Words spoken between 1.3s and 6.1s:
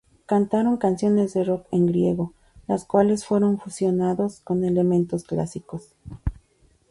de rock en griego, las cuales fueron fusionados con elementos clásicos.